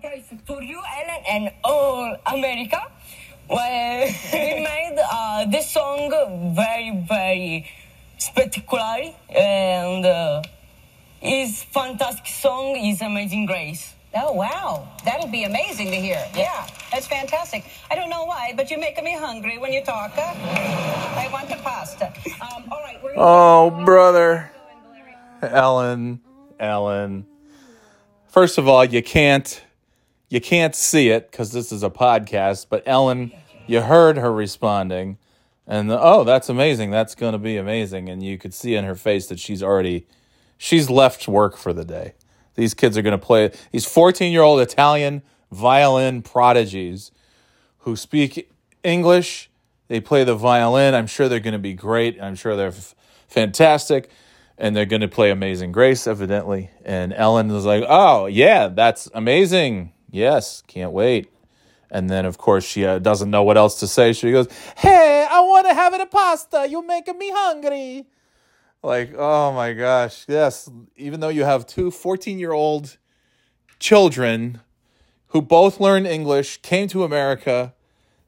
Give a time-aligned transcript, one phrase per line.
[0.00, 2.80] surprise for you, Ellen, and all America.
[3.48, 6.10] Well, we made uh, this song
[6.54, 7.70] very, very
[8.18, 10.42] spectacular, and uh,
[11.20, 12.76] is fantastic song.
[12.76, 13.94] Is Amazing Grace.
[14.14, 14.88] Oh, wow.
[15.04, 16.22] That'll be amazing to hear.
[16.34, 17.64] Yeah, that's fantastic.
[17.90, 20.12] I don't know why, but you're making me hungry when you talk.
[20.14, 20.34] Huh?
[21.18, 22.12] I want the pasta.
[22.40, 24.50] Um, all right, we're Oh, brother.
[25.42, 26.20] Ellen,
[26.60, 27.26] Ellen.
[28.28, 29.62] First of all, you can't
[30.32, 33.32] you can't see it because this is a podcast, but Ellen,
[33.66, 35.18] you heard her responding,
[35.66, 36.90] and the, oh, that's amazing.
[36.90, 40.06] That's going to be amazing, and you could see in her face that she's already
[40.56, 42.14] she's left work for the day.
[42.54, 47.10] These kids are going to play these 14-year-old Italian violin prodigies
[47.80, 48.50] who speak
[48.82, 49.50] English.
[49.88, 50.94] They play the violin.
[50.94, 52.18] I'm sure they're going to be great.
[52.22, 52.94] I'm sure they're f-
[53.28, 54.08] fantastic.
[54.56, 56.70] And they're going to play Amazing Grace, evidently.
[56.86, 59.92] And Ellen was like, oh, yeah, that's amazing.
[60.12, 61.32] Yes, can't wait.
[61.90, 64.12] And then, of course, she uh, doesn't know what else to say.
[64.12, 64.46] She goes,
[64.76, 66.66] hey, I want to have it a pasta.
[66.68, 68.06] You're making me hungry.
[68.82, 70.24] Like, oh my gosh.
[70.28, 72.98] Yes, even though you have two 14 year old
[73.78, 74.60] children
[75.28, 77.74] who both learned English, came to America.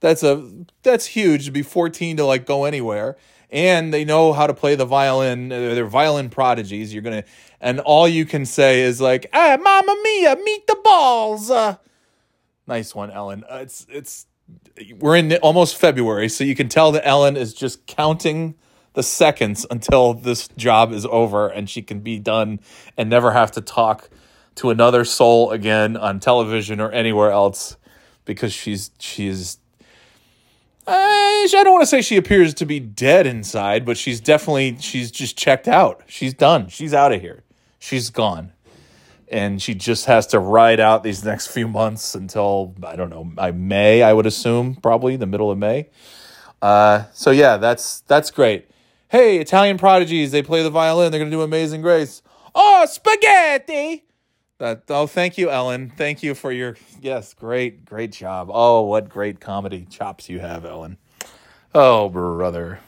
[0.00, 0.50] That's a
[0.82, 3.16] that's huge to be 14 to like go anywhere.
[3.52, 5.50] And they know how to play the violin.
[5.52, 6.92] uh, They're violin prodigies.
[6.94, 7.24] You're gonna,
[7.60, 11.76] and all you can say is like, "Ah, Mamma Mia, meet the balls." Uh,
[12.66, 13.44] nice one, Ellen.
[13.50, 14.26] Uh, it's it's
[14.98, 18.54] we're in almost February, so you can tell that Ellen is just counting
[18.94, 22.58] the seconds until this job is over and she can be done
[22.96, 24.10] and never have to talk
[24.56, 27.76] to another soul again on television or anywhere else
[28.24, 29.58] because she's she's
[30.86, 34.76] uh, I don't want to say she appears to be dead inside, but she's definitely
[34.78, 36.02] she's just checked out.
[36.06, 36.68] She's done.
[36.68, 37.42] She's out of here.
[37.78, 38.52] She's gone.
[39.28, 43.32] And she just has to ride out these next few months until I don't know,
[43.38, 45.88] I May, I would assume, probably the middle of May.
[46.60, 48.68] Uh, so yeah, that's that's great.
[49.08, 51.10] Hey, Italian prodigies, they play the violin.
[51.10, 52.22] They're gonna do Amazing Grace.
[52.54, 54.04] Oh, spaghetti!
[54.60, 55.90] That oh, thank you, Ellen.
[55.96, 58.50] Thank you for your yes, great, great job.
[58.52, 60.98] Oh, what great comedy chops you have, Ellen.
[61.74, 62.80] Oh, brother.